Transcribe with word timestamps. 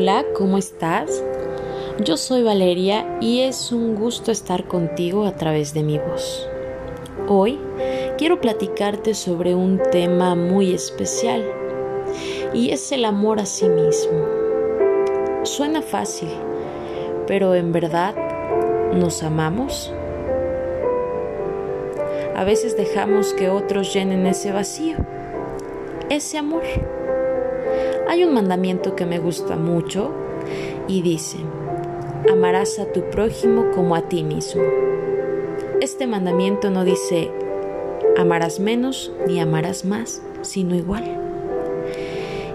Hola, 0.00 0.24
¿cómo 0.34 0.56
estás? 0.56 1.22
Yo 2.02 2.16
soy 2.16 2.42
Valeria 2.42 3.18
y 3.20 3.40
es 3.40 3.70
un 3.70 3.94
gusto 3.94 4.32
estar 4.32 4.66
contigo 4.66 5.26
a 5.26 5.36
través 5.36 5.74
de 5.74 5.82
mi 5.82 5.98
voz. 5.98 6.48
Hoy 7.28 7.60
quiero 8.16 8.40
platicarte 8.40 9.12
sobre 9.12 9.54
un 9.54 9.78
tema 9.92 10.34
muy 10.34 10.72
especial 10.72 11.44
y 12.54 12.70
es 12.70 12.92
el 12.92 13.04
amor 13.04 13.40
a 13.40 13.44
sí 13.44 13.68
mismo. 13.68 14.24
Suena 15.42 15.82
fácil, 15.82 16.30
pero 17.26 17.54
en 17.54 17.70
verdad 17.70 18.14
nos 18.94 19.22
amamos. 19.22 19.92
A 22.34 22.44
veces 22.44 22.74
dejamos 22.74 23.34
que 23.34 23.50
otros 23.50 23.92
llenen 23.92 24.26
ese 24.26 24.50
vacío, 24.50 24.96
ese 26.08 26.38
amor. 26.38 26.62
Hay 28.10 28.24
un 28.24 28.34
mandamiento 28.34 28.96
que 28.96 29.06
me 29.06 29.20
gusta 29.20 29.54
mucho 29.54 30.10
y 30.88 31.00
dice, 31.00 31.36
amarás 32.28 32.80
a 32.80 32.86
tu 32.86 33.08
prójimo 33.08 33.70
como 33.72 33.94
a 33.94 34.08
ti 34.08 34.24
mismo. 34.24 34.64
Este 35.80 36.08
mandamiento 36.08 36.70
no 36.70 36.82
dice, 36.82 37.30
amarás 38.18 38.58
menos 38.58 39.12
ni 39.28 39.38
amarás 39.38 39.84
más, 39.84 40.22
sino 40.42 40.74
igual. 40.74 41.04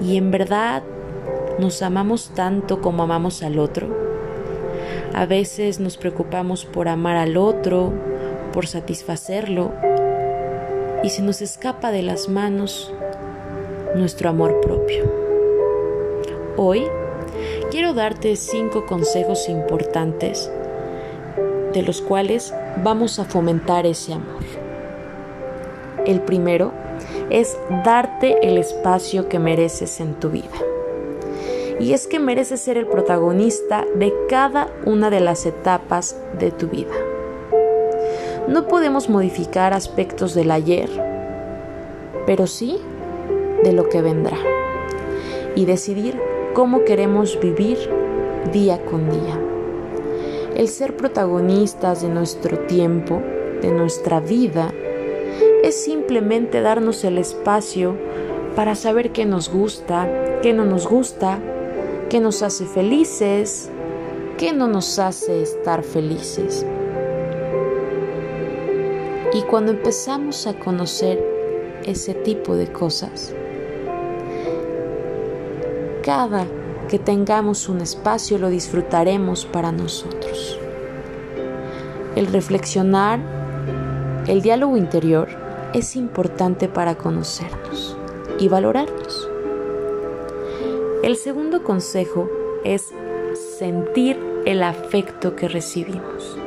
Y 0.00 0.16
en 0.16 0.32
verdad 0.32 0.82
nos 1.60 1.80
amamos 1.80 2.32
tanto 2.34 2.80
como 2.80 3.04
amamos 3.04 3.44
al 3.44 3.60
otro. 3.60 3.86
A 5.14 5.26
veces 5.26 5.78
nos 5.78 5.96
preocupamos 5.96 6.64
por 6.64 6.88
amar 6.88 7.16
al 7.16 7.36
otro, 7.36 7.92
por 8.52 8.66
satisfacerlo, 8.66 9.70
y 11.04 11.10
se 11.10 11.22
nos 11.22 11.40
escapa 11.40 11.92
de 11.92 12.02
las 12.02 12.28
manos 12.28 12.92
nuestro 13.94 14.28
amor 14.28 14.60
propio. 14.60 15.25
Hoy 16.58 16.86
quiero 17.70 17.92
darte 17.92 18.34
cinco 18.34 18.86
consejos 18.86 19.46
importantes 19.50 20.50
de 21.74 21.82
los 21.82 22.00
cuales 22.00 22.54
vamos 22.82 23.18
a 23.18 23.26
fomentar 23.26 23.84
ese 23.84 24.14
amor. 24.14 24.42
El 26.06 26.22
primero 26.22 26.72
es 27.28 27.58
darte 27.84 28.48
el 28.48 28.56
espacio 28.56 29.28
que 29.28 29.38
mereces 29.38 30.00
en 30.00 30.14
tu 30.14 30.30
vida. 30.30 30.56
Y 31.78 31.92
es 31.92 32.06
que 32.06 32.18
mereces 32.18 32.62
ser 32.62 32.78
el 32.78 32.86
protagonista 32.86 33.84
de 33.94 34.14
cada 34.30 34.70
una 34.86 35.10
de 35.10 35.20
las 35.20 35.44
etapas 35.44 36.16
de 36.38 36.52
tu 36.52 36.68
vida. 36.68 36.94
No 38.48 38.66
podemos 38.66 39.10
modificar 39.10 39.74
aspectos 39.74 40.32
del 40.32 40.50
ayer, 40.50 40.88
pero 42.24 42.46
sí 42.46 42.78
de 43.62 43.74
lo 43.74 43.90
que 43.90 44.00
vendrá. 44.00 44.38
Y 45.54 45.66
decidir 45.66 46.18
cómo 46.56 46.84
queremos 46.86 47.38
vivir 47.38 47.76
día 48.50 48.82
con 48.86 49.10
día. 49.10 49.38
El 50.56 50.68
ser 50.68 50.96
protagonistas 50.96 52.00
de 52.00 52.08
nuestro 52.08 52.60
tiempo, 52.60 53.20
de 53.60 53.70
nuestra 53.72 54.20
vida, 54.20 54.72
es 55.62 55.84
simplemente 55.84 56.62
darnos 56.62 57.04
el 57.04 57.18
espacio 57.18 57.94
para 58.54 58.74
saber 58.74 59.12
qué 59.12 59.26
nos 59.26 59.50
gusta, 59.50 60.08
qué 60.40 60.54
no 60.54 60.64
nos 60.64 60.88
gusta, 60.88 61.38
qué 62.08 62.20
nos 62.20 62.42
hace 62.42 62.64
felices, 62.64 63.68
qué 64.38 64.54
no 64.54 64.66
nos 64.66 64.98
hace 64.98 65.42
estar 65.42 65.82
felices. 65.82 66.64
Y 69.34 69.42
cuando 69.42 69.72
empezamos 69.72 70.46
a 70.46 70.58
conocer 70.58 71.22
ese 71.84 72.14
tipo 72.14 72.56
de 72.56 72.72
cosas, 72.72 73.34
cada 76.06 76.46
que 76.88 77.00
tengamos 77.00 77.68
un 77.68 77.80
espacio 77.80 78.38
lo 78.38 78.48
disfrutaremos 78.48 79.44
para 79.44 79.72
nosotros. 79.72 80.56
El 82.14 82.28
reflexionar, 82.28 83.18
el 84.28 84.40
diálogo 84.40 84.76
interior 84.76 85.28
es 85.74 85.96
importante 85.96 86.68
para 86.68 86.94
conocernos 86.94 87.96
y 88.38 88.46
valorarnos. 88.46 89.28
El 91.02 91.16
segundo 91.16 91.64
consejo 91.64 92.30
es 92.62 92.92
sentir 93.58 94.16
el 94.46 94.62
afecto 94.62 95.34
que 95.34 95.48
recibimos. 95.48 96.38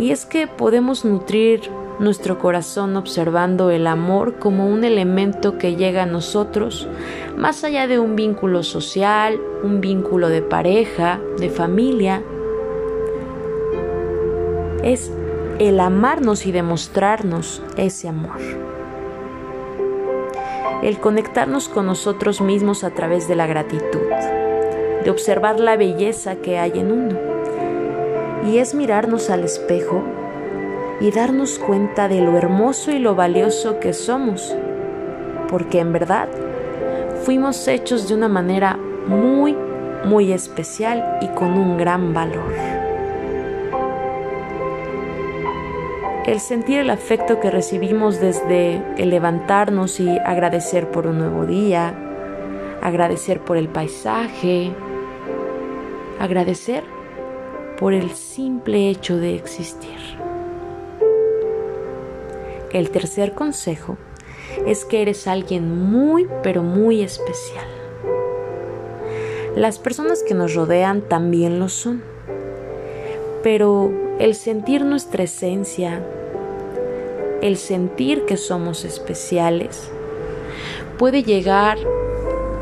Y 0.00 0.10
es 0.10 0.26
que 0.26 0.48
podemos 0.48 1.04
nutrir 1.04 1.70
nuestro 1.98 2.38
corazón 2.38 2.96
observando 2.96 3.70
el 3.70 3.86
amor 3.86 4.38
como 4.38 4.68
un 4.68 4.84
elemento 4.84 5.58
que 5.58 5.76
llega 5.76 6.02
a 6.04 6.06
nosotros 6.06 6.88
más 7.36 7.64
allá 7.64 7.86
de 7.86 7.98
un 7.98 8.16
vínculo 8.16 8.62
social, 8.62 9.40
un 9.62 9.80
vínculo 9.80 10.28
de 10.28 10.42
pareja, 10.42 11.20
de 11.38 11.50
familia. 11.50 12.22
Es 14.82 15.12
el 15.58 15.80
amarnos 15.80 16.46
y 16.46 16.52
demostrarnos 16.52 17.62
ese 17.76 18.08
amor. 18.08 18.38
El 20.82 20.98
conectarnos 20.98 21.68
con 21.68 21.86
nosotros 21.86 22.40
mismos 22.40 22.82
a 22.82 22.90
través 22.90 23.28
de 23.28 23.36
la 23.36 23.46
gratitud, 23.46 24.00
de 25.04 25.10
observar 25.10 25.60
la 25.60 25.76
belleza 25.76 26.36
que 26.36 26.58
hay 26.58 26.72
en 26.74 26.90
uno. 26.90 27.18
Y 28.50 28.58
es 28.58 28.74
mirarnos 28.74 29.30
al 29.30 29.44
espejo 29.44 30.02
y 31.02 31.10
darnos 31.10 31.58
cuenta 31.58 32.06
de 32.06 32.20
lo 32.20 32.38
hermoso 32.38 32.92
y 32.92 33.00
lo 33.00 33.16
valioso 33.16 33.80
que 33.80 33.92
somos, 33.92 34.54
porque 35.48 35.80
en 35.80 35.92
verdad 35.92 36.28
fuimos 37.24 37.66
hechos 37.66 38.08
de 38.08 38.14
una 38.14 38.28
manera 38.28 38.78
muy, 39.08 39.56
muy 40.04 40.32
especial 40.32 41.18
y 41.20 41.26
con 41.26 41.58
un 41.58 41.76
gran 41.76 42.14
valor. 42.14 42.52
El 46.24 46.38
sentir 46.38 46.78
el 46.78 46.90
afecto 46.90 47.40
que 47.40 47.50
recibimos 47.50 48.20
desde 48.20 48.80
el 48.96 49.10
levantarnos 49.10 49.98
y 49.98 50.08
agradecer 50.20 50.88
por 50.92 51.08
un 51.08 51.18
nuevo 51.18 51.46
día, 51.46 51.94
agradecer 52.80 53.40
por 53.40 53.56
el 53.56 53.68
paisaje, 53.68 54.70
agradecer 56.20 56.84
por 57.76 57.92
el 57.92 58.10
simple 58.10 58.88
hecho 58.88 59.16
de 59.16 59.34
existir. 59.34 59.98
El 62.72 62.88
tercer 62.88 63.34
consejo 63.34 63.98
es 64.66 64.86
que 64.86 65.02
eres 65.02 65.26
alguien 65.26 65.90
muy, 65.90 66.26
pero 66.42 66.62
muy 66.62 67.02
especial. 67.02 67.66
Las 69.54 69.78
personas 69.78 70.22
que 70.22 70.32
nos 70.32 70.54
rodean 70.54 71.02
también 71.02 71.60
lo 71.60 71.68
son, 71.68 72.02
pero 73.42 73.92
el 74.18 74.34
sentir 74.34 74.86
nuestra 74.86 75.24
esencia, 75.24 76.02
el 77.42 77.58
sentir 77.58 78.24
que 78.24 78.38
somos 78.38 78.86
especiales, 78.86 79.90
puede 80.96 81.22
llegar 81.22 81.76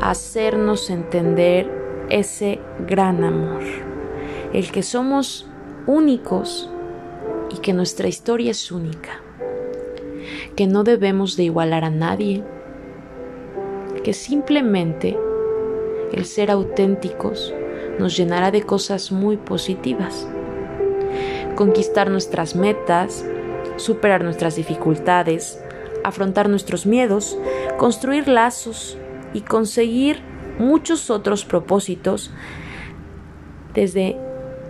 a 0.01 0.09
hacernos 0.09 0.89
entender 0.89 1.71
ese 2.09 2.59
gran 2.85 3.23
amor, 3.23 3.63
el 4.51 4.69
que 4.73 4.83
somos 4.83 5.47
únicos 5.87 6.69
y 7.49 7.59
que 7.59 7.71
nuestra 7.71 8.09
historia 8.09 8.51
es 8.51 8.73
única 8.73 9.21
que 10.55 10.67
no 10.67 10.83
debemos 10.83 11.37
de 11.37 11.43
igualar 11.43 11.83
a 11.83 11.89
nadie, 11.89 12.43
que 14.03 14.13
simplemente 14.13 15.17
el 16.11 16.25
ser 16.25 16.51
auténticos 16.51 17.53
nos 17.99 18.17
llenará 18.17 18.51
de 18.51 18.63
cosas 18.63 19.11
muy 19.11 19.37
positivas. 19.37 20.27
Conquistar 21.55 22.09
nuestras 22.09 22.55
metas, 22.55 23.25
superar 23.77 24.23
nuestras 24.23 24.55
dificultades, 24.55 25.61
afrontar 26.03 26.49
nuestros 26.49 26.85
miedos, 26.85 27.37
construir 27.77 28.27
lazos 28.27 28.97
y 29.33 29.41
conseguir 29.41 30.21
muchos 30.59 31.09
otros 31.09 31.45
propósitos 31.45 32.31
desde 33.73 34.17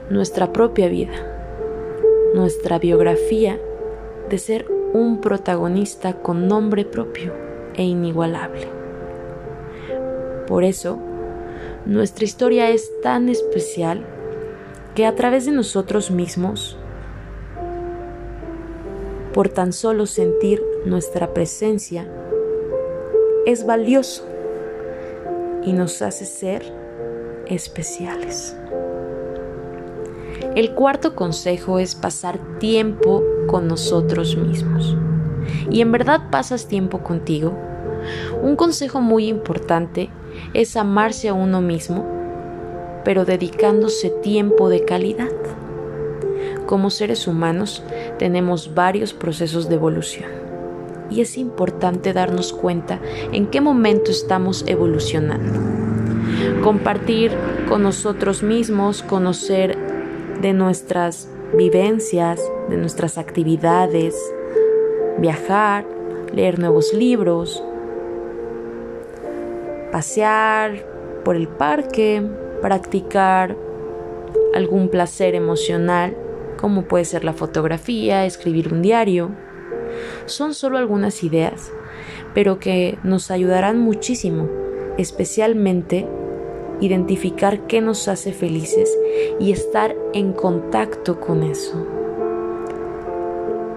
nuestra 0.10 0.52
propia 0.52 0.88
vida, 0.88 1.14
nuestra 2.36 2.80
biografía 2.80 3.60
de 4.30 4.38
ser 4.38 4.81
un 4.94 5.22
protagonista 5.22 6.14
con 6.14 6.48
nombre 6.48 6.86
propio 6.86 7.34
e 7.76 7.84
inigualable. 7.84 8.68
Por 10.48 10.64
eso, 10.64 11.00
nuestra 11.86 12.26
historia 12.26 12.70
es 12.70 12.92
tan 13.02 13.30
especial 13.30 14.06
que 14.96 15.06
a 15.06 15.16
través 15.16 15.46
de 15.46 15.52
nosotros 15.52 16.12
mismos, 16.12 16.78
por 19.34 19.50
tan 19.50 19.72
solo 19.72 20.06
sentir 20.06 20.62
nuestra 20.86 21.34
presencia, 21.34 22.06
es 23.46 23.66
valioso 23.66 24.26
y 25.64 25.74
nos 25.74 26.02
hace 26.02 26.26
ser 26.26 26.64
especiales. 27.48 28.56
El 30.56 30.74
cuarto 30.74 31.16
consejo 31.16 31.80
es 31.80 31.96
pasar 31.96 32.60
tiempo 32.60 33.24
con 33.48 33.68
nosotros 33.68 34.36
mismos. 34.38 34.96
Y 35.70 35.82
en 35.82 35.92
verdad 35.92 36.30
pasas 36.30 36.68
tiempo 36.68 37.00
contigo. 37.00 37.58
Un 38.42 38.56
consejo 38.56 39.02
muy 39.02 39.28
importante 39.28 40.10
es 40.54 40.76
amarse 40.76 41.30
a 41.30 41.34
uno 41.34 41.62
mismo 41.62 42.22
pero 43.04 43.26
dedicándose 43.26 44.10
tiempo 44.10 44.70
de 44.70 44.86
calidad. 44.86 45.30
Como 46.66 46.90
seres 46.90 47.28
humanos 47.28 47.84
tenemos 48.18 48.74
varios 48.74 49.14
procesos 49.14 49.68
de 49.70 49.76
evolución 49.76 50.30
y 51.10 51.22
es 51.22 51.38
importante 51.38 52.14
darnos 52.14 52.54
cuenta 52.54 53.00
en 53.34 53.48
qué 53.48 53.60
momento 53.60 54.12
estamos 54.12 54.64
evolucionando. 54.68 55.60
Compartir 56.64 57.32
con 57.68 57.84
nosotros 57.84 58.44
mismos, 58.44 59.04
conocer 59.04 59.78
de 60.42 60.54
nuestras 60.54 61.28
vivencias, 61.54 62.42
de 62.70 62.78
nuestras 62.78 63.18
actividades, 63.18 64.16
viajar, 65.18 65.86
leer 66.34 66.60
nuevos 66.60 66.94
libros, 66.94 67.64
pasear 69.92 70.86
por 71.24 71.36
el 71.36 71.48
parque, 71.48 72.24
practicar 72.62 73.56
algún 74.56 74.90
placer 74.90 75.36
emocional, 75.36 76.16
como 76.58 76.84
puede 76.84 77.06
ser 77.06 77.24
la 77.24 77.34
fotografía, 77.34 78.26
escribir 78.26 78.74
un 78.74 78.82
diario. 78.82 79.32
Son 80.26 80.54
solo 80.54 80.78
algunas 80.78 81.24
ideas, 81.24 81.72
pero 82.34 82.60
que 82.60 82.98
nos 83.04 83.32
ayudarán 83.32 83.80
muchísimo, 83.80 84.48
especialmente 84.98 86.08
identificar 86.82 87.68
qué 87.68 87.80
nos 87.80 88.08
hace 88.08 88.34
felices 88.34 88.98
y 89.40 89.52
estar 89.52 89.96
en 90.14 90.34
contacto 90.34 91.22
con 91.22 91.44
eso. 91.44 91.88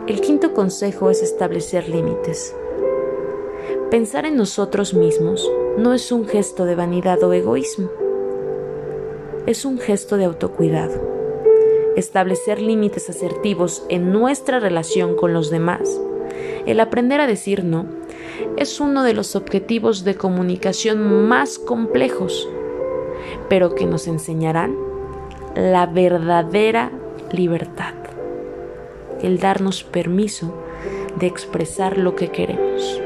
El 0.08 0.20
quinto 0.20 0.52
consejo 0.52 1.10
es 1.10 1.22
establecer 1.22 1.88
límites. 1.88 2.54
Pensar 3.90 4.26
en 4.26 4.36
nosotros 4.36 4.92
mismos 4.94 5.48
no 5.78 5.94
es 5.94 6.10
un 6.10 6.26
gesto 6.26 6.64
de 6.64 6.74
vanidad 6.74 7.22
o 7.22 7.32
egoísmo, 7.32 7.90
es 9.46 9.64
un 9.64 9.78
gesto 9.78 10.16
de 10.16 10.24
autocuidado. 10.24 11.14
Establecer 11.96 12.60
límites 12.60 13.08
asertivos 13.08 13.84
en 13.88 14.10
nuestra 14.10 14.58
relación 14.58 15.16
con 15.16 15.32
los 15.32 15.50
demás, 15.50 16.00
el 16.66 16.80
aprender 16.80 17.20
a 17.20 17.26
decir 17.26 17.62
no, 17.62 17.86
es 18.56 18.80
uno 18.80 19.04
de 19.04 19.14
los 19.14 19.36
objetivos 19.36 20.04
de 20.04 20.16
comunicación 20.16 21.28
más 21.28 21.58
complejos, 21.58 22.48
pero 23.48 23.74
que 23.74 23.86
nos 23.86 24.06
enseñarán 24.06 24.76
la 25.54 25.86
verdadera 25.86 26.90
libertad 27.32 27.94
el 29.22 29.38
darnos 29.38 29.84
permiso 29.84 30.52
de 31.18 31.26
expresar 31.26 31.96
lo 31.96 32.14
que 32.14 32.28
queremos. 32.28 33.00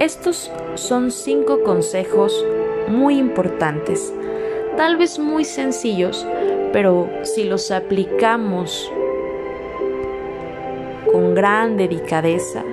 Estos 0.00 0.50
son 0.74 1.10
cinco 1.10 1.62
consejos 1.62 2.44
muy 2.88 3.16
importantes, 3.16 4.12
tal 4.76 4.96
vez 4.96 5.18
muy 5.18 5.44
sencillos, 5.44 6.26
pero 6.72 7.08
si 7.22 7.44
los 7.44 7.70
aplicamos 7.70 8.90
con 11.10 11.34
gran 11.34 11.76
delicadeza, 11.76 12.64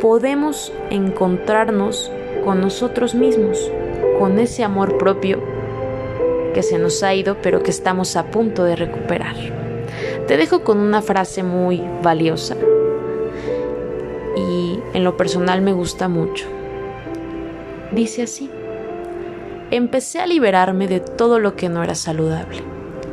podemos 0.00 0.72
encontrarnos 0.90 2.10
con 2.48 2.62
nosotros 2.62 3.14
mismos, 3.14 3.70
con 4.18 4.38
ese 4.38 4.64
amor 4.64 4.96
propio 4.96 5.38
que 6.54 6.62
se 6.62 6.78
nos 6.78 7.02
ha 7.02 7.14
ido 7.14 7.36
pero 7.42 7.62
que 7.62 7.70
estamos 7.70 8.16
a 8.16 8.30
punto 8.30 8.64
de 8.64 8.74
recuperar. 8.74 9.36
Te 10.26 10.38
dejo 10.38 10.64
con 10.64 10.78
una 10.78 11.02
frase 11.02 11.42
muy 11.42 11.84
valiosa 12.02 12.56
y 14.34 14.80
en 14.94 15.04
lo 15.04 15.18
personal 15.18 15.60
me 15.60 15.74
gusta 15.74 16.08
mucho. 16.08 16.46
Dice 17.92 18.22
así, 18.22 18.50
empecé 19.70 20.20
a 20.20 20.26
liberarme 20.26 20.88
de 20.88 21.00
todo 21.00 21.38
lo 21.40 21.54
que 21.54 21.68
no 21.68 21.82
era 21.82 21.94
saludable, 21.94 22.62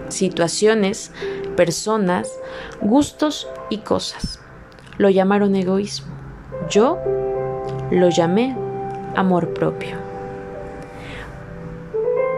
situaciones, 0.07 1.11
personas, 1.57 2.31
gustos 2.79 3.49
y 3.69 3.79
cosas. 3.79 4.39
Lo 4.97 5.09
llamaron 5.09 5.57
egoísmo. 5.57 6.13
Yo 6.69 6.99
lo 7.91 8.07
llamé 8.07 8.55
amor 9.15 9.53
propio. 9.53 9.95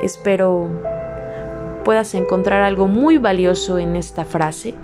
Espero 0.01 0.69
puedas 1.83 2.13
encontrar 2.15 2.63
algo 2.63 2.87
muy 2.87 3.17
valioso 3.17 3.79
en 3.79 3.95
esta 3.95 4.25
frase 4.25 4.75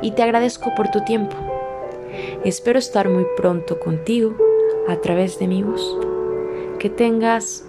y 0.00 0.12
te 0.12 0.22
agradezco 0.22 0.70
por 0.74 0.90
tu 0.90 1.04
tiempo. 1.04 1.36
Espero 2.44 2.78
estar 2.78 3.08
muy 3.08 3.26
pronto 3.36 3.78
contigo 3.78 4.34
a 4.88 4.96
través 4.96 5.38
de 5.38 5.48
mi 5.48 5.62
voz. 5.62 5.98
Que 6.78 6.88
tengas 6.88 7.66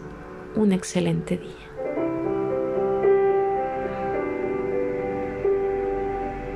un 0.55 0.71
excelente 0.71 1.37
día. 1.37 1.60